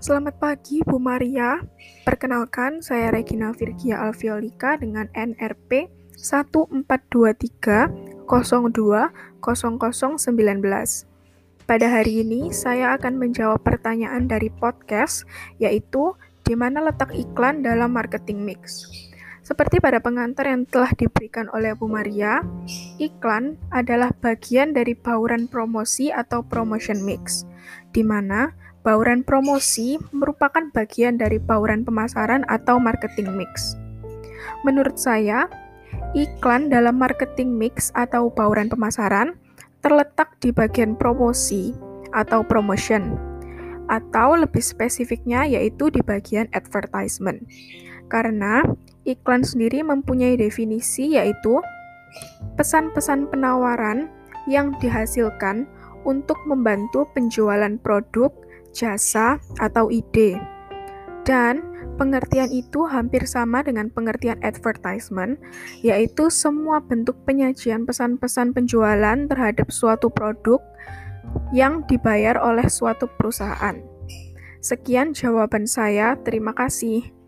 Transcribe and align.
Selamat 0.00 0.40
pagi 0.40 0.80
Bu 0.80 0.96
Maria. 0.96 1.60
Perkenalkan, 2.08 2.80
saya 2.80 3.12
Regina 3.12 3.52
Virgia 3.52 4.00
Alviolika 4.00 4.80
dengan 4.80 5.12
NRP 5.12 5.92
1423 6.16 8.16
02 8.24 9.36
Pada 11.68 11.86
hari 11.92 12.24
ini, 12.24 12.48
saya 12.48 12.96
akan 12.96 13.20
menjawab 13.20 13.60
pertanyaan 13.60 14.24
dari 14.24 14.48
podcast, 14.48 15.28
yaitu 15.60 16.16
di 16.48 16.56
mana 16.56 16.80
letak 16.80 17.12
iklan 17.12 17.60
dalam 17.60 17.92
marketing 17.92 18.40
mix. 18.40 18.88
Seperti 19.44 19.84
pada 19.84 20.00
pengantar 20.00 20.48
yang 20.48 20.64
telah 20.64 20.96
diberikan 20.96 21.52
oleh 21.52 21.76
Bu 21.76 21.92
Maria, 21.92 22.40
iklan 22.96 23.60
adalah 23.68 24.16
bagian 24.16 24.72
dari 24.72 24.96
bauran 24.96 25.44
promosi 25.44 26.08
atau 26.08 26.40
promotion 26.40 27.04
mix, 27.04 27.44
di 27.92 28.00
mana 28.00 28.56
Bauran 28.80 29.20
promosi 29.20 30.00
merupakan 30.08 30.72
bagian 30.72 31.20
dari 31.20 31.36
bauran 31.36 31.84
pemasaran 31.84 32.48
atau 32.48 32.80
marketing 32.80 33.36
mix. 33.36 33.76
Menurut 34.64 34.96
saya, 34.96 35.52
iklan 36.16 36.72
dalam 36.72 36.96
marketing 36.96 37.60
mix 37.60 37.92
atau 37.92 38.32
bauran 38.32 38.72
pemasaran 38.72 39.36
terletak 39.84 40.32
di 40.40 40.48
bagian 40.48 40.96
promosi 40.96 41.76
atau 42.16 42.40
promotion, 42.40 43.20
atau 43.92 44.36
lebih 44.36 44.64
spesifiknya 44.64 45.44
yaitu 45.44 45.92
di 45.92 46.00
bagian 46.00 46.48
advertisement. 46.56 47.44
Karena 48.08 48.64
iklan 49.04 49.44
sendiri 49.44 49.84
mempunyai 49.84 50.40
definisi 50.40 51.20
yaitu 51.20 51.60
pesan-pesan 52.56 53.28
penawaran 53.28 54.08
yang 54.48 54.72
dihasilkan 54.80 55.68
untuk 56.08 56.40
membantu 56.48 57.04
penjualan 57.12 57.76
produk 57.84 58.32
jasa, 58.70 59.38
atau 59.58 59.90
ide. 59.90 60.40
Dan 61.26 61.62
pengertian 62.00 62.48
itu 62.48 62.88
hampir 62.88 63.28
sama 63.28 63.60
dengan 63.60 63.92
pengertian 63.92 64.40
advertisement, 64.40 65.36
yaitu 65.84 66.32
semua 66.32 66.80
bentuk 66.80 67.20
penyajian 67.28 67.84
pesan-pesan 67.84 68.56
penjualan 68.56 69.28
terhadap 69.28 69.68
suatu 69.68 70.08
produk 70.08 70.58
yang 71.52 71.84
dibayar 71.86 72.40
oleh 72.40 72.66
suatu 72.72 73.06
perusahaan. 73.20 73.76
Sekian 74.60 75.12
jawaban 75.12 75.68
saya, 75.68 76.16
terima 76.24 76.56
kasih. 76.56 77.19